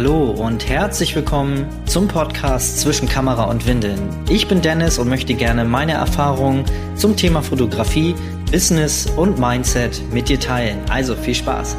Hallo 0.00 0.30
und 0.30 0.68
herzlich 0.68 1.16
willkommen 1.16 1.66
zum 1.86 2.06
Podcast 2.06 2.78
zwischen 2.78 3.08
Kamera 3.08 3.50
und 3.50 3.66
Windeln. 3.66 3.98
Ich 4.30 4.46
bin 4.46 4.62
Dennis 4.62 4.96
und 5.00 5.08
möchte 5.08 5.34
gerne 5.34 5.64
meine 5.64 5.94
Erfahrungen 5.94 6.64
zum 6.94 7.16
Thema 7.16 7.42
Fotografie, 7.42 8.14
Business 8.52 9.06
und 9.16 9.40
Mindset 9.40 10.00
mit 10.12 10.28
dir 10.28 10.38
teilen. 10.38 10.78
Also 10.88 11.16
viel 11.16 11.34
Spaß! 11.34 11.76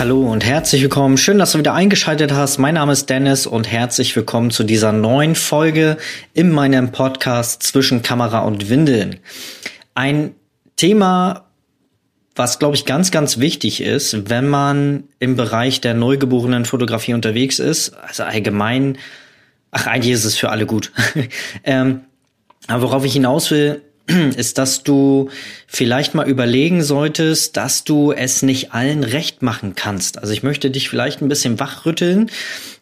Hallo 0.00 0.32
und 0.32 0.44
herzlich 0.44 0.82
willkommen. 0.82 1.16
Schön, 1.16 1.38
dass 1.38 1.52
du 1.52 1.60
wieder 1.60 1.74
eingeschaltet 1.74 2.32
hast. 2.32 2.58
Mein 2.58 2.74
Name 2.74 2.90
ist 2.90 3.08
Dennis 3.08 3.46
und 3.46 3.70
herzlich 3.70 4.16
willkommen 4.16 4.50
zu 4.50 4.64
dieser 4.64 4.90
neuen 4.90 5.36
Folge 5.36 5.96
in 6.34 6.50
meinem 6.50 6.90
Podcast 6.90 7.62
zwischen 7.62 8.02
Kamera 8.02 8.40
und 8.40 8.68
Windeln. 8.68 9.20
Ein 9.94 10.34
Thema, 10.80 11.44
was 12.34 12.58
glaube 12.58 12.74
ich 12.74 12.86
ganz, 12.86 13.10
ganz 13.10 13.38
wichtig 13.38 13.82
ist, 13.82 14.30
wenn 14.30 14.48
man 14.48 15.04
im 15.18 15.36
Bereich 15.36 15.82
der 15.82 15.92
neugeborenen 15.92 16.64
Fotografie 16.64 17.12
unterwegs 17.12 17.58
ist. 17.58 17.90
Also 17.90 18.22
allgemein, 18.22 18.96
ach, 19.72 19.86
eigentlich 19.86 20.14
ist 20.14 20.24
es 20.24 20.38
für 20.38 20.48
alle 20.48 20.64
gut. 20.64 20.90
ähm, 21.64 22.00
aber 22.66 22.80
worauf 22.80 23.04
ich 23.04 23.12
hinaus 23.12 23.50
will, 23.50 23.82
ist, 24.36 24.58
dass 24.58 24.82
du 24.82 25.30
vielleicht 25.66 26.14
mal 26.14 26.28
überlegen 26.28 26.82
solltest, 26.82 27.56
dass 27.56 27.84
du 27.84 28.12
es 28.12 28.42
nicht 28.42 28.72
allen 28.72 29.04
recht 29.04 29.42
machen 29.42 29.74
kannst. 29.76 30.18
Also 30.18 30.32
ich 30.32 30.42
möchte 30.42 30.70
dich 30.70 30.88
vielleicht 30.88 31.22
ein 31.22 31.28
bisschen 31.28 31.60
wachrütteln. 31.60 32.30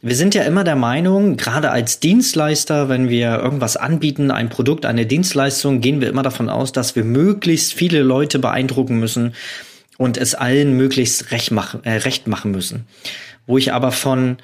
Wir 0.02 0.16
sind 0.16 0.34
ja 0.34 0.42
immer 0.42 0.64
der 0.64 0.76
Meinung, 0.76 1.36
gerade 1.36 1.70
als 1.70 2.00
Dienstleister, 2.00 2.88
wenn 2.88 3.08
wir 3.08 3.38
irgendwas 3.38 3.76
anbieten, 3.76 4.30
ein 4.30 4.48
Produkt, 4.48 4.86
eine 4.86 5.06
Dienstleistung, 5.06 5.80
gehen 5.80 6.00
wir 6.00 6.08
immer 6.08 6.22
davon 6.22 6.48
aus, 6.48 6.72
dass 6.72 6.96
wir 6.96 7.04
möglichst 7.04 7.74
viele 7.74 8.02
Leute 8.02 8.38
beeindrucken 8.38 8.98
müssen 8.98 9.34
und 9.96 10.16
es 10.16 10.34
allen 10.34 10.76
möglichst 10.76 11.30
recht 11.32 11.50
machen, 11.50 11.80
äh, 11.84 11.98
recht 11.98 12.26
machen 12.26 12.52
müssen. 12.52 12.86
Wo 13.46 13.58
ich 13.58 13.72
aber 13.72 13.92
von 13.92 14.38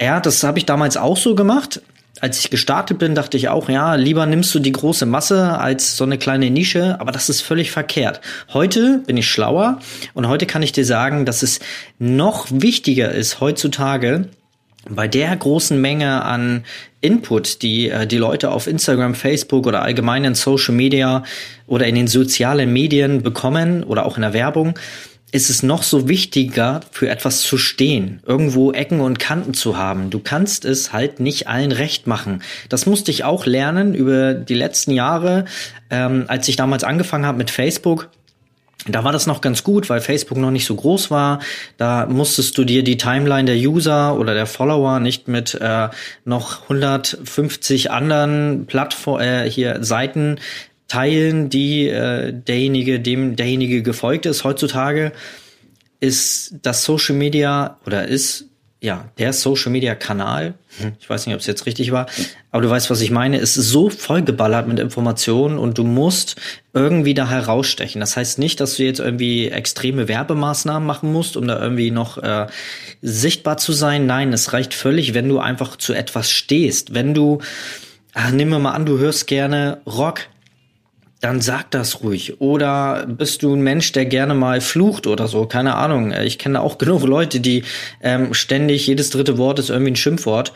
ja, 0.00 0.20
das 0.20 0.44
habe 0.44 0.58
ich 0.58 0.66
damals 0.66 0.96
auch 0.96 1.16
so 1.16 1.34
gemacht 1.34 1.82
als 2.20 2.40
ich 2.40 2.50
gestartet 2.50 2.98
bin, 2.98 3.14
dachte 3.14 3.36
ich 3.36 3.48
auch, 3.48 3.68
ja, 3.68 3.94
lieber 3.94 4.26
nimmst 4.26 4.54
du 4.54 4.58
die 4.58 4.72
große 4.72 5.06
Masse 5.06 5.58
als 5.58 5.96
so 5.96 6.04
eine 6.04 6.18
kleine 6.18 6.50
Nische, 6.50 7.00
aber 7.00 7.12
das 7.12 7.28
ist 7.28 7.40
völlig 7.40 7.70
verkehrt. 7.70 8.20
Heute 8.52 9.02
bin 9.06 9.16
ich 9.16 9.28
schlauer 9.28 9.80
und 10.14 10.28
heute 10.28 10.46
kann 10.46 10.62
ich 10.62 10.72
dir 10.72 10.84
sagen, 10.84 11.24
dass 11.24 11.42
es 11.42 11.60
noch 11.98 12.46
wichtiger 12.50 13.12
ist 13.12 13.40
heutzutage, 13.40 14.28
bei 14.88 15.06
der 15.08 15.36
großen 15.36 15.78
Menge 15.80 16.24
an 16.24 16.64
Input, 17.00 17.62
die 17.62 17.90
äh, 17.90 18.06
die 18.06 18.16
Leute 18.16 18.50
auf 18.50 18.66
Instagram, 18.66 19.14
Facebook 19.14 19.66
oder 19.66 19.82
allgemein 19.82 20.24
in 20.24 20.34
Social 20.34 20.74
Media 20.74 21.24
oder 21.66 21.86
in 21.86 21.94
den 21.94 22.08
sozialen 22.08 22.72
Medien 22.72 23.22
bekommen 23.22 23.84
oder 23.84 24.06
auch 24.06 24.16
in 24.16 24.22
der 24.22 24.32
Werbung, 24.32 24.78
ist 25.30 25.50
es 25.50 25.62
noch 25.62 25.82
so 25.82 26.08
wichtiger, 26.08 26.80
für 26.90 27.08
etwas 27.08 27.42
zu 27.42 27.58
stehen, 27.58 28.20
irgendwo 28.26 28.72
Ecken 28.72 29.00
und 29.00 29.18
Kanten 29.18 29.52
zu 29.52 29.76
haben. 29.76 30.08
Du 30.10 30.20
kannst 30.20 30.64
es 30.64 30.92
halt 30.92 31.20
nicht 31.20 31.48
allen 31.48 31.72
recht 31.72 32.06
machen. 32.06 32.42
Das 32.68 32.86
musste 32.86 33.10
ich 33.10 33.24
auch 33.24 33.44
lernen 33.44 33.94
über 33.94 34.32
die 34.34 34.54
letzten 34.54 34.92
Jahre, 34.92 35.44
ähm, 35.90 36.24
als 36.28 36.48
ich 36.48 36.56
damals 36.56 36.82
angefangen 36.82 37.26
habe 37.26 37.38
mit 37.38 37.50
Facebook. 37.50 38.08
Da 38.86 39.04
war 39.04 39.12
das 39.12 39.26
noch 39.26 39.40
ganz 39.40 39.64
gut, 39.64 39.90
weil 39.90 40.00
Facebook 40.00 40.38
noch 40.38 40.50
nicht 40.50 40.64
so 40.64 40.74
groß 40.74 41.10
war. 41.10 41.40
Da 41.76 42.06
musstest 42.06 42.56
du 42.56 42.64
dir 42.64 42.82
die 42.82 42.96
Timeline 42.96 43.44
der 43.44 43.56
User 43.56 44.18
oder 44.18 44.34
der 44.34 44.46
Follower 44.46 45.00
nicht 45.00 45.28
mit 45.28 45.54
äh, 45.54 45.88
noch 46.24 46.62
150 46.62 47.90
anderen 47.90 48.66
Plattform 48.66 49.20
äh, 49.20 49.50
hier 49.50 49.84
Seiten 49.84 50.38
teilen, 50.88 51.50
die 51.50 51.88
äh, 51.88 52.32
derjenige, 52.32 52.98
dem 52.98 53.36
derjenige 53.36 53.82
gefolgt 53.82 54.26
ist. 54.26 54.44
Heutzutage 54.44 55.12
ist 56.00 56.54
das 56.62 56.84
Social 56.84 57.14
Media 57.14 57.78
oder 57.86 58.08
ist 58.08 58.46
ja 58.80 59.10
der 59.18 59.32
Social 59.32 59.72
Media 59.72 59.94
Kanal. 59.94 60.54
Hm. 60.78 60.92
Ich 61.00 61.10
weiß 61.10 61.26
nicht, 61.26 61.34
ob 61.34 61.40
es 61.40 61.46
jetzt 61.46 61.66
richtig 61.66 61.90
war, 61.90 62.06
aber 62.50 62.62
du 62.62 62.70
weißt, 62.70 62.90
was 62.90 63.00
ich 63.00 63.10
meine. 63.10 63.38
Ist 63.38 63.54
so 63.54 63.90
vollgeballert 63.90 64.68
mit 64.68 64.78
Informationen 64.78 65.58
und 65.58 65.78
du 65.78 65.84
musst 65.84 66.36
irgendwie 66.72 67.14
da 67.14 67.28
herausstechen. 67.28 68.00
Das 68.00 68.16
heißt 68.16 68.38
nicht, 68.38 68.60
dass 68.60 68.76
du 68.76 68.84
jetzt 68.84 69.00
irgendwie 69.00 69.48
extreme 69.48 70.08
Werbemaßnahmen 70.08 70.86
machen 70.86 71.12
musst, 71.12 71.36
um 71.36 71.48
da 71.48 71.60
irgendwie 71.60 71.90
noch 71.90 72.18
äh, 72.18 72.46
sichtbar 73.02 73.56
zu 73.56 73.72
sein. 73.72 74.06
Nein, 74.06 74.32
es 74.32 74.52
reicht 74.52 74.74
völlig, 74.74 75.12
wenn 75.12 75.28
du 75.28 75.40
einfach 75.40 75.76
zu 75.76 75.92
etwas 75.92 76.30
stehst. 76.30 76.94
Wenn 76.94 77.14
du, 77.14 77.40
ach, 78.14 78.30
nimm 78.30 78.48
mal 78.48 78.72
an, 78.72 78.86
du 78.86 78.98
hörst 78.98 79.26
gerne 79.26 79.80
Rock 79.86 80.20
dann 81.20 81.40
sag 81.40 81.70
das 81.70 82.02
ruhig. 82.02 82.40
Oder 82.40 83.06
bist 83.06 83.42
du 83.42 83.54
ein 83.54 83.60
Mensch, 83.60 83.92
der 83.92 84.06
gerne 84.06 84.34
mal 84.34 84.60
flucht 84.60 85.06
oder 85.06 85.26
so? 85.26 85.46
Keine 85.46 85.74
Ahnung. 85.74 86.12
Ich 86.12 86.38
kenne 86.38 86.60
auch 86.60 86.78
genug 86.78 87.02
Leute, 87.02 87.40
die 87.40 87.64
ähm, 88.02 88.34
ständig 88.34 88.86
jedes 88.86 89.10
dritte 89.10 89.38
Wort 89.38 89.58
ist 89.58 89.70
irgendwie 89.70 89.92
ein 89.92 89.96
Schimpfwort 89.96 90.52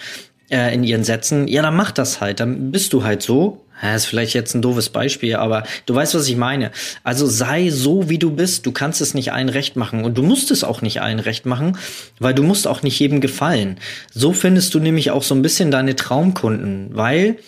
äh, 0.51 0.73
in 0.73 0.85
ihren 0.85 1.05
Sätzen. 1.05 1.49
Ja, 1.49 1.63
dann 1.63 1.77
mach 1.77 1.91
das 1.91 2.21
halt. 2.21 2.41
Dann 2.41 2.71
bist 2.71 2.93
du 2.93 3.03
halt 3.03 3.23
so. 3.23 3.65
Ja, 3.83 3.97
ist 3.97 4.07
vielleicht 4.07 4.35
jetzt 4.35 4.55
ein 4.55 4.63
doofes 4.63 4.91
Beispiel, 4.91 5.35
aber 5.35 5.65
du 5.87 5.95
weißt, 5.97 6.15
was 6.15 6.29
ich 6.29 6.37
meine. 6.37 6.71
Also 7.03 7.27
sei 7.27 7.69
so, 7.71 8.09
wie 8.09 8.19
du 8.19 8.31
bist. 8.31 8.65
Du 8.65 8.71
kannst 8.71 9.01
es 9.01 9.13
nicht 9.13 9.33
allen 9.33 9.49
recht 9.49 9.75
machen 9.75 10.05
und 10.05 10.17
du 10.17 10.23
musst 10.23 10.53
es 10.53 10.63
auch 10.63 10.83
nicht 10.83 11.03
allen 11.03 11.19
recht 11.19 11.47
machen, 11.47 11.77
weil 12.21 12.33
du 12.33 12.45
musst 12.45 12.69
auch 12.69 12.85
nicht 12.85 12.97
jedem 13.01 13.21
gefallen. 13.21 13.79
So 14.13 14.33
findest 14.33 14.73
du 14.75 14.79
nämlich 14.79 15.11
auch 15.11 15.25
so 15.25 15.35
ein 15.35 15.43
bisschen 15.43 15.73
deine 15.73 15.97
Traumkunden, 15.97 16.91
weil 16.93 17.39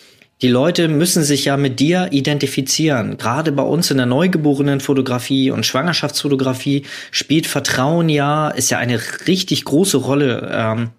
die 0.44 0.50
Leute 0.50 0.88
müssen 0.88 1.22
sich 1.22 1.46
ja 1.46 1.56
mit 1.56 1.80
dir 1.80 2.08
identifizieren. 2.10 3.16
Gerade 3.16 3.50
bei 3.50 3.62
uns 3.62 3.90
in 3.90 3.96
der 3.96 4.04
neugeborenen 4.04 4.80
Fotografie 4.80 5.50
und 5.50 5.64
Schwangerschaftsfotografie 5.64 6.84
spielt 7.10 7.46
Vertrauen 7.46 8.10
ja, 8.10 8.50
ist 8.50 8.68
ja 8.68 8.76
eine 8.76 9.00
richtig 9.26 9.64
große 9.64 9.96
Rolle 9.96 10.50
ähm, 10.52 10.90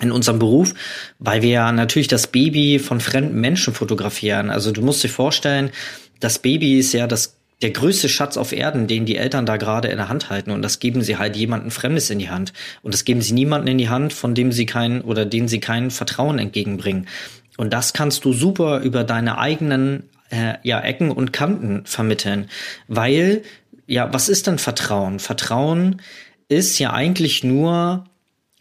in 0.00 0.12
unserem 0.12 0.38
Beruf, 0.38 0.72
weil 1.18 1.42
wir 1.42 1.50
ja 1.50 1.72
natürlich 1.72 2.08
das 2.08 2.28
Baby 2.28 2.78
von 2.78 3.00
fremden 3.00 3.38
Menschen 3.38 3.74
fotografieren. 3.74 4.48
Also 4.48 4.72
du 4.72 4.80
musst 4.80 5.04
dir 5.04 5.10
vorstellen, 5.10 5.72
das 6.20 6.38
Baby 6.38 6.78
ist 6.78 6.94
ja 6.94 7.06
das 7.06 7.36
der 7.62 7.70
größte 7.70 8.08
Schatz 8.08 8.36
auf 8.36 8.52
Erden, 8.52 8.86
den 8.86 9.06
die 9.06 9.16
Eltern 9.16 9.46
da 9.46 9.56
gerade 9.56 9.88
in 9.88 9.96
der 9.96 10.08
Hand 10.08 10.28
halten. 10.28 10.50
Und 10.50 10.62
das 10.62 10.78
geben 10.78 11.02
sie 11.02 11.16
halt 11.16 11.36
jemanden 11.36 11.70
Fremdes 11.70 12.10
in 12.10 12.18
die 12.18 12.28
Hand. 12.28 12.52
Und 12.82 12.92
das 12.92 13.04
geben 13.04 13.22
sie 13.22 13.32
niemanden 13.32 13.68
in 13.68 13.78
die 13.78 13.88
Hand, 13.88 14.12
von 14.12 14.34
dem 14.34 14.52
sie 14.52 14.66
kein 14.66 15.00
oder 15.00 15.24
den 15.24 15.48
sie 15.48 15.60
kein 15.60 15.90
Vertrauen 15.90 16.38
entgegenbringen. 16.38 17.06
Und 17.56 17.72
das 17.72 17.92
kannst 17.92 18.24
du 18.24 18.32
super 18.32 18.80
über 18.80 19.04
deine 19.04 19.38
eigenen 19.38 20.10
äh, 20.30 20.54
ja, 20.62 20.80
Ecken 20.80 21.10
und 21.10 21.32
Kanten 21.32 21.84
vermitteln. 21.86 22.48
Weil, 22.88 23.42
ja, 23.86 24.12
was 24.12 24.28
ist 24.28 24.46
denn 24.46 24.58
Vertrauen? 24.58 25.18
Vertrauen 25.18 26.02
ist 26.48 26.78
ja 26.78 26.92
eigentlich 26.92 27.44
nur 27.44 28.04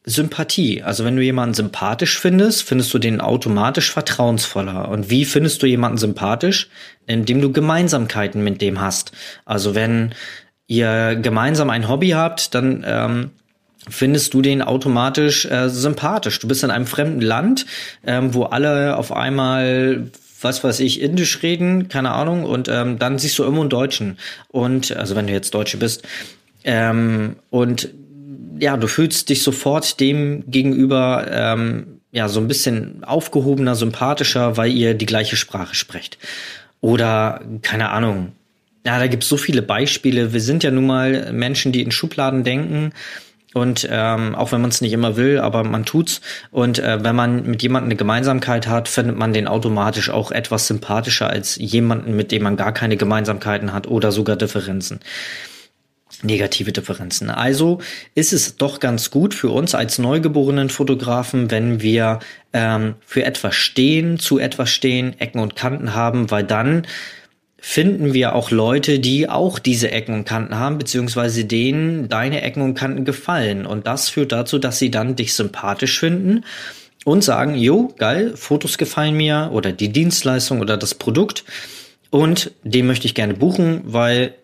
Sympathie. 0.05 0.83
Also 0.83 1.03
wenn 1.03 1.15
du 1.15 1.23
jemanden 1.23 1.55
sympathisch 1.55 2.19
findest, 2.19 2.63
findest 2.63 2.93
du 2.93 2.99
den 2.99 3.21
automatisch 3.21 3.91
vertrauensvoller. 3.91 4.89
Und 4.89 5.09
wie 5.09 5.25
findest 5.25 5.63
du 5.63 5.65
jemanden 5.65 5.97
sympathisch? 5.97 6.69
Indem 7.07 7.41
du 7.41 7.51
Gemeinsamkeiten 7.51 8.43
mit 8.43 8.61
dem 8.61 8.79
hast. 8.79 9.11
Also 9.45 9.73
wenn 9.73 10.13
ihr 10.67 11.15
gemeinsam 11.15 11.69
ein 11.69 11.89
Hobby 11.89 12.09
habt, 12.09 12.53
dann 12.53 12.83
ähm, 12.87 13.31
findest 13.89 14.33
du 14.33 14.41
den 14.41 14.61
automatisch 14.61 15.45
äh, 15.45 15.69
sympathisch. 15.69 16.39
Du 16.39 16.47
bist 16.47 16.63
in 16.63 16.71
einem 16.71 16.87
fremden 16.87 17.21
Land, 17.21 17.65
ähm, 18.05 18.33
wo 18.33 18.43
alle 18.43 18.97
auf 18.97 19.11
einmal 19.11 20.09
was 20.41 20.63
weiß 20.63 20.79
ich, 20.81 21.01
Indisch 21.01 21.41
reden, 21.43 21.87
keine 21.87 22.11
Ahnung, 22.11 22.43
und 22.45 22.69
ähm, 22.69 22.99
dann 22.99 23.17
siehst 23.17 23.39
du 23.39 23.43
immer 23.43 23.61
einen 23.61 23.69
Deutschen. 23.69 24.17
Und, 24.49 24.95
also 24.95 25.15
wenn 25.15 25.27
du 25.27 25.33
jetzt 25.33 25.53
Deutsche 25.53 25.77
bist, 25.77 26.03
ähm, 26.63 27.37
und 27.49 27.89
ja, 28.59 28.77
du 28.77 28.87
fühlst 28.87 29.29
dich 29.29 29.43
sofort 29.43 29.99
dem 29.99 30.43
gegenüber 30.47 31.25
ähm, 31.29 31.99
ja 32.11 32.29
so 32.29 32.39
ein 32.39 32.47
bisschen 32.47 33.03
aufgehobener, 33.03 33.75
sympathischer, 33.75 34.55
weil 34.55 34.71
ihr 34.71 34.93
die 34.93 35.05
gleiche 35.05 35.35
Sprache 35.35 35.75
sprecht. 35.75 36.17
Oder, 36.79 37.41
keine 37.61 37.89
Ahnung, 37.89 38.31
ja, 38.85 38.99
da 38.99 39.07
gibt's 39.07 39.27
so 39.27 39.37
viele 39.37 39.61
Beispiele. 39.61 40.31
Wir 40.31 40.41
sind 40.41 40.63
ja 40.63 40.71
nun 40.71 40.85
mal 40.85 41.33
Menschen, 41.33 41.71
die 41.71 41.81
in 41.81 41.91
Schubladen 41.91 42.43
denken 42.43 42.93
und 43.55 43.87
ähm, 43.89 44.35
auch 44.35 44.51
wenn 44.51 44.59
man 44.59 44.69
es 44.69 44.81
nicht 44.81 44.91
immer 44.91 45.15
will, 45.15 45.39
aber 45.39 45.63
man 45.63 45.85
tut's. 45.85 46.19
Und 46.51 46.77
äh, 46.79 47.01
wenn 47.05 47.15
man 47.15 47.45
mit 47.45 47.63
jemandem 47.63 47.87
eine 47.87 47.95
Gemeinsamkeit 47.95 48.67
hat, 48.67 48.89
findet 48.89 49.15
man 49.15 49.31
den 49.31 49.47
automatisch 49.47 50.09
auch 50.09 50.33
etwas 50.33 50.67
sympathischer 50.67 51.29
als 51.29 51.55
jemanden, 51.55 52.17
mit 52.17 52.33
dem 52.33 52.43
man 52.43 52.57
gar 52.57 52.73
keine 52.73 52.97
Gemeinsamkeiten 52.97 53.71
hat 53.71 53.87
oder 53.87 54.11
sogar 54.11 54.35
Differenzen 54.35 54.99
negative 56.21 56.71
Differenzen. 56.71 57.29
Also 57.29 57.79
ist 58.13 58.33
es 58.33 58.57
doch 58.57 58.79
ganz 58.79 59.11
gut 59.11 59.33
für 59.33 59.49
uns 59.49 59.75
als 59.75 59.99
neugeborenen 59.99 60.69
Fotografen, 60.69 61.51
wenn 61.51 61.81
wir 61.81 62.19
ähm, 62.53 62.95
für 63.05 63.25
etwas 63.25 63.55
stehen, 63.55 64.17
zu 64.17 64.39
etwas 64.39 64.69
stehen, 64.69 65.19
Ecken 65.19 65.41
und 65.41 65.55
Kanten 65.55 65.93
haben, 65.93 66.31
weil 66.31 66.43
dann 66.43 66.87
finden 67.57 68.13
wir 68.13 68.35
auch 68.35 68.51
Leute, 68.51 68.99
die 68.99 69.29
auch 69.29 69.59
diese 69.59 69.91
Ecken 69.91 70.13
und 70.13 70.25
Kanten 70.25 70.55
haben, 70.55 70.77
beziehungsweise 70.77 71.45
denen 71.45 72.09
deine 72.09 72.41
Ecken 72.41 72.61
und 72.61 72.75
Kanten 72.75 73.05
gefallen. 73.05 73.65
Und 73.65 73.87
das 73.87 74.09
führt 74.09 74.31
dazu, 74.31 74.59
dass 74.59 74.79
sie 74.79 74.91
dann 74.91 75.15
dich 75.15 75.33
sympathisch 75.33 75.99
finden 75.99 76.43
und 77.05 77.23
sagen, 77.23 77.55
jo, 77.55 77.93
geil, 77.97 78.33
Fotos 78.35 78.77
gefallen 78.77 79.15
mir 79.15 79.49
oder 79.53 79.71
die 79.71 79.89
Dienstleistung 79.89 80.59
oder 80.59 80.77
das 80.77 80.95
Produkt 80.95 81.43
und 82.09 82.51
den 82.63 82.87
möchte 82.87 83.07
ich 83.07 83.13
gerne 83.13 83.33
buchen, 83.33 83.81
weil 83.83 84.35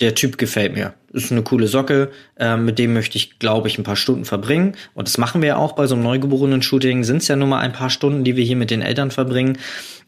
der 0.00 0.14
Typ 0.14 0.38
gefällt 0.38 0.74
mir. 0.74 0.94
Ist 1.12 1.32
eine 1.32 1.42
coole 1.42 1.66
Socke, 1.66 2.10
äh, 2.38 2.56
mit 2.56 2.78
dem 2.78 2.92
möchte 2.92 3.18
ich, 3.18 3.38
glaube 3.38 3.66
ich, 3.66 3.78
ein 3.78 3.84
paar 3.84 3.96
Stunden 3.96 4.24
verbringen. 4.24 4.76
Und 4.94 5.08
das 5.08 5.18
machen 5.18 5.42
wir 5.42 5.48
ja 5.48 5.56
auch 5.56 5.72
bei 5.72 5.86
so 5.86 5.94
einem 5.96 6.04
Neugeborenen-Shooting. 6.04 7.02
Sind 7.02 7.18
es 7.18 7.28
ja 7.28 7.36
nur 7.36 7.48
mal 7.48 7.58
ein 7.60 7.72
paar 7.72 7.90
Stunden, 7.90 8.22
die 8.22 8.36
wir 8.36 8.44
hier 8.44 8.56
mit 8.56 8.70
den 8.70 8.82
Eltern 8.82 9.10
verbringen. 9.10 9.58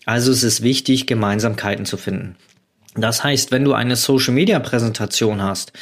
Also 0.06 0.30
es 0.30 0.44
ist 0.44 0.62
wichtig, 0.62 1.06
Gemeinsamkeiten 1.06 1.86
zu 1.86 1.96
finden. 1.96 2.36
Das 2.94 3.24
heißt, 3.24 3.50
wenn 3.50 3.64
du 3.64 3.72
eine 3.72 3.96
Social-Media-Präsentation 3.96 5.42
hast, 5.42 5.72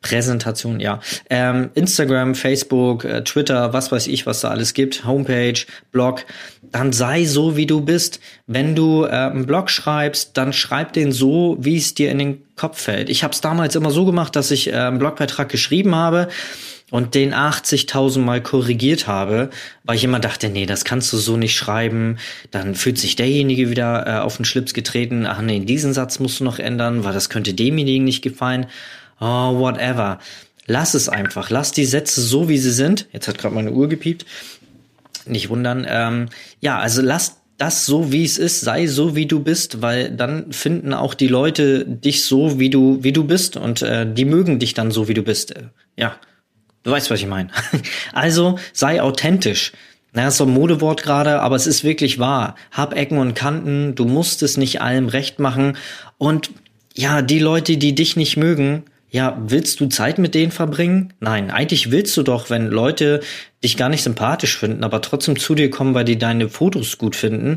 Präsentation, 0.00 0.78
ja. 0.78 1.00
Ähm, 1.28 1.70
Instagram, 1.74 2.34
Facebook, 2.34 3.04
äh, 3.04 3.24
Twitter, 3.24 3.72
was 3.72 3.90
weiß 3.90 4.06
ich, 4.06 4.26
was 4.26 4.40
da 4.40 4.48
alles 4.48 4.72
gibt, 4.74 5.04
Homepage, 5.04 5.60
Blog, 5.90 6.24
dann 6.70 6.92
sei 6.92 7.24
so, 7.24 7.56
wie 7.56 7.66
du 7.66 7.80
bist. 7.80 8.20
Wenn 8.46 8.74
du 8.74 9.04
äh, 9.04 9.08
einen 9.08 9.46
Blog 9.46 9.70
schreibst, 9.70 10.36
dann 10.36 10.52
schreib 10.52 10.92
den 10.92 11.10
so, 11.10 11.56
wie 11.60 11.76
es 11.76 11.94
dir 11.94 12.10
in 12.10 12.18
den 12.18 12.42
Kopf 12.56 12.80
fällt. 12.80 13.08
Ich 13.08 13.24
habe 13.24 13.32
es 13.32 13.40
damals 13.40 13.74
immer 13.74 13.90
so 13.90 14.04
gemacht, 14.04 14.36
dass 14.36 14.50
ich 14.50 14.68
äh, 14.68 14.74
einen 14.74 14.98
Blogbeitrag 14.98 15.48
geschrieben 15.48 15.94
habe 15.94 16.28
und 16.90 17.14
den 17.14 17.34
80.000 17.34 18.20
Mal 18.20 18.42
korrigiert 18.42 19.06
habe, 19.06 19.50
weil 19.84 19.96
ich 19.96 20.04
immer 20.04 20.20
dachte, 20.20 20.48
nee, 20.48 20.66
das 20.66 20.84
kannst 20.84 21.12
du 21.12 21.16
so 21.16 21.36
nicht 21.36 21.56
schreiben. 21.56 22.18
Dann 22.50 22.74
fühlt 22.74 22.98
sich 22.98 23.16
derjenige 23.16 23.68
wieder 23.70 24.06
äh, 24.06 24.20
auf 24.20 24.36
den 24.36 24.44
Schlips 24.44 24.74
getreten. 24.74 25.26
Ach 25.26 25.42
nee, 25.42 25.60
diesen 25.60 25.92
Satz 25.92 26.18
musst 26.18 26.40
du 26.40 26.44
noch 26.44 26.58
ändern, 26.58 27.04
weil 27.04 27.12
das 27.12 27.30
könnte 27.30 27.52
demjenigen 27.54 28.04
nicht 28.04 28.22
gefallen 28.22 28.66
oh, 29.20 29.58
whatever. 29.58 30.18
Lass 30.66 30.94
es 30.94 31.08
einfach. 31.08 31.50
Lass 31.50 31.72
die 31.72 31.86
Sätze 31.86 32.20
so, 32.20 32.48
wie 32.48 32.58
sie 32.58 32.72
sind. 32.72 33.08
Jetzt 33.12 33.28
hat 33.28 33.38
gerade 33.38 33.54
meine 33.54 33.72
Uhr 33.72 33.88
gepiept. 33.88 34.26
Nicht 35.26 35.48
wundern. 35.48 35.86
Ähm, 35.88 36.28
ja, 36.60 36.78
also 36.78 37.02
lass 37.02 37.38
das 37.58 37.86
so, 37.86 38.12
wie 38.12 38.24
es 38.24 38.38
ist, 38.38 38.60
sei 38.60 38.86
so, 38.86 39.16
wie 39.16 39.26
du 39.26 39.40
bist, 39.40 39.82
weil 39.82 40.10
dann 40.10 40.52
finden 40.52 40.94
auch 40.94 41.14
die 41.14 41.26
Leute 41.26 41.84
dich 41.84 42.24
so, 42.24 42.58
wie 42.60 42.70
du, 42.70 43.02
wie 43.02 43.12
du 43.12 43.24
bist 43.24 43.56
und 43.56 43.82
äh, 43.82 44.06
die 44.10 44.24
mögen 44.24 44.60
dich 44.60 44.74
dann 44.74 44.92
so, 44.92 45.08
wie 45.08 45.14
du 45.14 45.22
bist. 45.22 45.56
Äh, 45.56 45.64
ja, 45.96 46.14
du 46.84 46.92
weißt, 46.92 47.10
was 47.10 47.18
ich 47.18 47.26
meine. 47.26 47.50
also 48.12 48.58
sei 48.72 49.02
authentisch. 49.02 49.72
Na, 50.12 50.28
ist 50.28 50.38
so 50.38 50.44
ein 50.44 50.50
Modewort 50.50 51.02
gerade, 51.02 51.40
aber 51.40 51.56
es 51.56 51.66
ist 51.66 51.84
wirklich 51.84 52.18
wahr. 52.18 52.54
Hab 52.70 52.96
Ecken 52.96 53.18
und 53.18 53.34
Kanten, 53.34 53.94
du 53.94 54.04
musst 54.04 54.42
es 54.42 54.56
nicht 54.56 54.80
allem 54.80 55.08
recht 55.08 55.38
machen. 55.38 55.76
Und 56.16 56.50
ja, 56.94 57.22
die 57.22 57.40
Leute, 57.40 57.76
die 57.76 57.94
dich 57.94 58.16
nicht 58.16 58.36
mögen, 58.36 58.84
ja, 59.10 59.40
willst 59.46 59.80
du 59.80 59.86
Zeit 59.86 60.18
mit 60.18 60.34
denen 60.34 60.52
verbringen? 60.52 61.14
Nein, 61.20 61.50
eigentlich 61.50 61.90
willst 61.90 62.16
du 62.16 62.22
doch, 62.22 62.50
wenn 62.50 62.66
Leute 62.66 63.20
dich 63.64 63.76
gar 63.76 63.88
nicht 63.88 64.02
sympathisch 64.02 64.58
finden, 64.58 64.84
aber 64.84 65.00
trotzdem 65.00 65.38
zu 65.38 65.54
dir 65.54 65.70
kommen, 65.70 65.94
weil 65.94 66.04
die 66.04 66.18
deine 66.18 66.48
Fotos 66.48 66.98
gut 66.98 67.16
finden, 67.16 67.56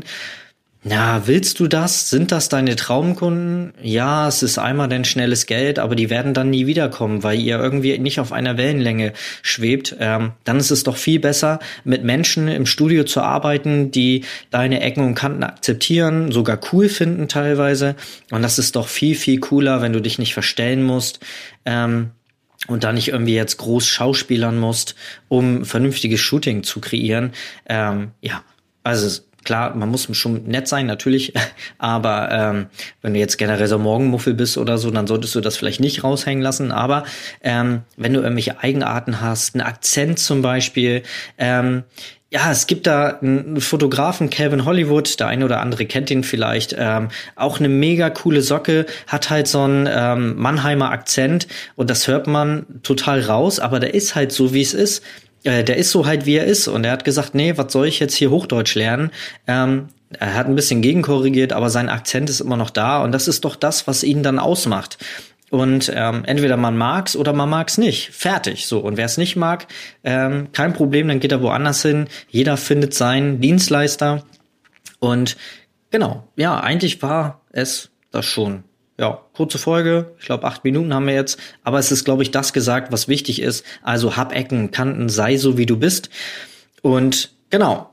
na, 0.84 1.28
willst 1.28 1.60
du 1.60 1.68
das? 1.68 2.10
Sind 2.10 2.32
das 2.32 2.48
deine 2.48 2.74
Traumkunden? 2.74 3.72
Ja, 3.80 4.26
es 4.26 4.42
ist 4.42 4.58
einmal 4.58 4.88
dein 4.88 5.04
schnelles 5.04 5.46
Geld, 5.46 5.78
aber 5.78 5.94
die 5.94 6.10
werden 6.10 6.34
dann 6.34 6.50
nie 6.50 6.66
wiederkommen, 6.66 7.22
weil 7.22 7.38
ihr 7.38 7.56
irgendwie 7.60 7.96
nicht 7.98 8.18
auf 8.18 8.32
einer 8.32 8.56
Wellenlänge 8.56 9.12
schwebt. 9.42 9.94
Ähm, 10.00 10.32
dann 10.42 10.58
ist 10.58 10.72
es 10.72 10.82
doch 10.82 10.96
viel 10.96 11.20
besser, 11.20 11.60
mit 11.84 12.02
Menschen 12.02 12.48
im 12.48 12.66
Studio 12.66 13.04
zu 13.04 13.20
arbeiten, 13.20 13.92
die 13.92 14.24
deine 14.50 14.80
Ecken 14.80 15.04
und 15.04 15.14
Kanten 15.14 15.44
akzeptieren, 15.44 16.32
sogar 16.32 16.58
cool 16.72 16.88
finden 16.88 17.28
teilweise. 17.28 17.94
Und 18.32 18.42
das 18.42 18.58
ist 18.58 18.74
doch 18.74 18.88
viel, 18.88 19.14
viel 19.14 19.38
cooler, 19.38 19.82
wenn 19.82 19.92
du 19.92 20.00
dich 20.00 20.18
nicht 20.18 20.34
verstellen 20.34 20.82
musst. 20.82 21.20
Ähm, 21.64 22.10
und 22.66 22.82
da 22.82 22.92
nicht 22.92 23.08
irgendwie 23.08 23.34
jetzt 23.34 23.56
groß 23.58 23.86
schauspielern 23.86 24.58
musst, 24.58 24.96
um 25.28 25.64
vernünftiges 25.64 26.20
Shooting 26.20 26.64
zu 26.64 26.80
kreieren. 26.80 27.32
Ähm, 27.68 28.10
ja, 28.20 28.42
also 28.82 29.22
Klar, 29.44 29.74
man 29.74 29.88
muss 29.88 30.08
schon 30.16 30.44
nett 30.44 30.68
sein, 30.68 30.86
natürlich, 30.86 31.32
aber 31.78 32.30
ähm, 32.30 32.66
wenn 33.00 33.14
du 33.14 33.20
jetzt 33.20 33.38
generell 33.38 33.66
so 33.66 33.78
Morgenmuffel 33.78 34.34
bist 34.34 34.58
oder 34.58 34.78
so, 34.78 34.90
dann 34.90 35.06
solltest 35.06 35.34
du 35.34 35.40
das 35.40 35.56
vielleicht 35.56 35.80
nicht 35.80 36.04
raushängen 36.04 36.42
lassen. 36.42 36.72
Aber 36.72 37.04
ähm, 37.42 37.82
wenn 37.96 38.12
du 38.12 38.20
irgendwelche 38.20 38.60
Eigenarten 38.60 39.20
hast, 39.20 39.54
einen 39.54 39.62
Akzent 39.62 40.18
zum 40.18 40.42
Beispiel, 40.42 41.02
ähm, 41.38 41.84
ja, 42.32 42.50
es 42.50 42.66
gibt 42.66 42.86
da 42.86 43.18
einen 43.20 43.60
Fotografen, 43.60 44.30
Calvin 44.30 44.64
Hollywood, 44.64 45.20
der 45.20 45.26
eine 45.26 45.44
oder 45.44 45.60
andere 45.60 45.84
kennt 45.84 46.10
ihn 46.10 46.24
vielleicht, 46.24 46.74
ähm, 46.78 47.08
auch 47.36 47.58
eine 47.58 47.68
mega 47.68 48.08
coole 48.08 48.40
Socke, 48.40 48.86
hat 49.06 49.28
halt 49.28 49.46
so 49.46 49.60
einen 49.60 49.86
ähm, 49.92 50.36
Mannheimer 50.38 50.90
Akzent 50.90 51.46
und 51.76 51.90
das 51.90 52.08
hört 52.08 52.26
man 52.26 52.64
total 52.82 53.20
raus, 53.20 53.60
aber 53.60 53.80
der 53.80 53.92
ist 53.92 54.14
halt 54.14 54.32
so, 54.32 54.54
wie 54.54 54.62
es 54.62 54.72
ist 54.72 55.02
äh, 55.44 55.64
der 55.64 55.76
ist 55.76 55.90
so 55.90 56.06
halt, 56.06 56.26
wie 56.26 56.36
er 56.36 56.46
ist. 56.46 56.68
Und 56.68 56.84
er 56.84 56.92
hat 56.92 57.04
gesagt, 57.04 57.34
nee, 57.34 57.56
was 57.56 57.72
soll 57.72 57.86
ich 57.86 58.00
jetzt 58.00 58.14
hier 58.14 58.30
Hochdeutsch 58.30 58.74
lernen? 58.74 59.10
Ähm, 59.46 59.88
er 60.18 60.34
hat 60.34 60.46
ein 60.46 60.54
bisschen 60.54 60.82
gegenkorrigiert, 60.82 61.52
aber 61.52 61.70
sein 61.70 61.88
Akzent 61.88 62.28
ist 62.30 62.40
immer 62.40 62.56
noch 62.56 62.70
da. 62.70 63.02
Und 63.02 63.12
das 63.12 63.28
ist 63.28 63.44
doch 63.44 63.56
das, 63.56 63.86
was 63.86 64.04
ihn 64.04 64.22
dann 64.22 64.38
ausmacht. 64.38 64.98
Und 65.50 65.92
ähm, 65.94 66.24
entweder 66.24 66.56
man 66.56 66.78
mag's 66.78 67.14
oder 67.14 67.32
man 67.32 67.50
mag's 67.50 67.76
nicht. 67.76 68.10
Fertig. 68.10 68.66
So. 68.66 68.78
Und 68.78 68.96
wer 68.96 69.04
es 69.04 69.18
nicht 69.18 69.36
mag, 69.36 69.66
ähm, 70.02 70.48
kein 70.52 70.72
Problem, 70.72 71.08
dann 71.08 71.20
geht 71.20 71.32
er 71.32 71.42
woanders 71.42 71.82
hin. 71.82 72.08
Jeder 72.28 72.56
findet 72.56 72.94
seinen 72.94 73.40
Dienstleister. 73.40 74.24
Und 74.98 75.36
genau, 75.90 76.28
ja, 76.36 76.58
eigentlich 76.58 77.02
war 77.02 77.42
es 77.50 77.90
das 78.10 78.24
schon 78.24 78.64
ja, 78.98 79.20
kurze 79.34 79.58
Folge. 79.58 80.14
Ich 80.18 80.26
glaube, 80.26 80.44
acht 80.44 80.64
Minuten 80.64 80.92
haben 80.92 81.06
wir 81.06 81.14
jetzt. 81.14 81.38
Aber 81.64 81.78
es 81.78 81.90
ist, 81.90 82.04
glaube 82.04 82.22
ich, 82.22 82.30
das 82.30 82.52
gesagt, 82.52 82.92
was 82.92 83.08
wichtig 83.08 83.40
ist. 83.40 83.64
Also 83.82 84.16
hab 84.16 84.34
Ecken, 84.34 84.70
Kanten, 84.70 85.08
sei 85.08 85.36
so, 85.36 85.56
wie 85.56 85.66
du 85.66 85.78
bist. 85.78 86.10
Und 86.82 87.30
genau. 87.50 87.88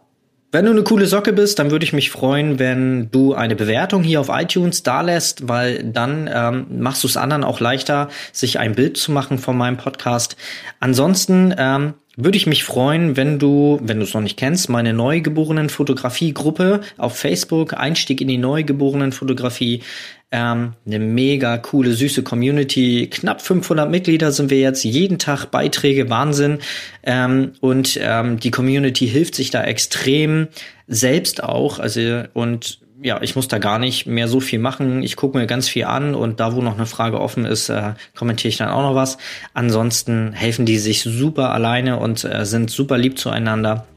Wenn 0.51 0.65
du 0.65 0.71
eine 0.71 0.81
coole 0.81 1.05
Socke 1.05 1.31
bist, 1.31 1.59
dann 1.59 1.69
würde 1.69 1.85
ich 1.85 1.93
mich 1.93 2.09
freuen, 2.09 2.57
wenn 2.57 3.11
du 3.11 3.35
eine 3.35 3.55
Bewertung 3.55 4.01
hier 4.01 4.19
auf 4.19 4.29
iTunes 4.31 4.81
da 4.81 5.01
lässt, 5.01 5.47
weil 5.47 5.83
dann 5.83 6.27
ähm, 6.33 6.65
machst 6.79 7.03
du 7.03 7.07
es 7.07 7.17
anderen 7.17 7.43
auch 7.43 7.59
leichter, 7.59 8.09
sich 8.31 8.57
ein 8.57 8.73
Bild 8.73 8.97
zu 8.97 9.11
machen 9.11 9.37
von 9.37 9.55
meinem 9.55 9.77
Podcast. 9.77 10.37
Ansonsten 10.79 11.53
ähm, 11.55 11.93
würde 12.15 12.37
ich 12.37 12.47
mich 12.47 12.63
freuen, 12.63 13.15
wenn 13.15 13.37
du, 13.37 13.79
wenn 13.83 13.99
du 13.99 14.03
es 14.03 14.15
noch 14.15 14.21
nicht 14.21 14.37
kennst, 14.37 14.69
meine 14.69 14.91
Neugeborenen 14.91 15.69
Fotografie-Gruppe 15.69 16.81
auf 16.97 17.15
Facebook, 17.15 17.75
Einstieg 17.75 18.19
in 18.19 18.27
die 18.27 18.39
Neugeborenen 18.39 19.11
Fotografie, 19.11 19.83
ähm, 20.31 20.73
eine 20.85 20.99
mega 20.99 21.57
coole, 21.57 21.93
süße 21.93 22.23
Community. 22.23 23.07
Knapp 23.11 23.41
500 23.41 23.89
Mitglieder 23.89 24.31
sind 24.31 24.49
wir 24.49 24.59
jetzt. 24.59 24.83
Jeden 24.83 25.17
Tag 25.17 25.47
Beiträge, 25.47 26.09
Wahnsinn. 26.09 26.59
Ähm, 27.03 27.53
und 27.61 27.99
ähm, 28.01 28.39
die 28.39 28.51
Community 28.51 29.07
hilft 29.07 29.35
sich 29.35 29.49
da 29.49 29.63
extrem 29.63 30.47
selbst 30.87 31.43
auch. 31.43 31.79
Also 31.79 32.23
und 32.33 32.79
ja, 33.01 33.21
ich 33.21 33.35
muss 33.35 33.47
da 33.47 33.59
gar 33.59 33.80
nicht 33.80 34.07
mehr 34.07 34.27
so 34.27 34.39
viel 34.39 34.59
machen. 34.59 35.04
Ich 35.04 35.15
gucke 35.15 35.37
mir 35.37 35.47
ganz 35.47 35.69
viel 35.69 35.85
an 35.85 36.15
und 36.15 36.39
da, 36.39 36.54
wo 36.54 36.61
noch 36.61 36.75
eine 36.75 36.85
Frage 36.85 37.19
offen 37.19 37.45
ist, 37.45 37.69
äh, 37.69 37.94
kommentiere 38.15 38.49
ich 38.49 38.57
dann 38.57 38.69
auch 38.69 38.81
noch 38.81 38.95
was. 38.95 39.18
Ansonsten 39.54 40.33
helfen 40.33 40.65
die 40.65 40.77
sich 40.77 41.01
super 41.01 41.51
alleine 41.51 41.97
und 41.97 42.23
äh, 42.23 42.45
sind 42.45 42.69
super 42.69 42.97
lieb 42.97 43.18
zueinander. 43.18 43.87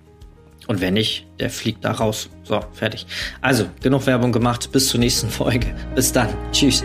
Und 0.68 0.80
wenn 0.80 0.94
nicht, 0.94 1.26
der 1.40 1.50
fliegt 1.50 1.84
da 1.84 1.92
raus. 1.92 2.30
So, 2.44 2.60
fertig. 2.72 3.06
Also, 3.40 3.66
genug 3.80 4.06
Werbung 4.06 4.32
gemacht. 4.32 4.70
Bis 4.72 4.88
zur 4.88 5.00
nächsten 5.00 5.30
Folge. 5.30 5.74
Bis 5.94 6.12
dann. 6.12 6.28
Tschüss. 6.52 6.84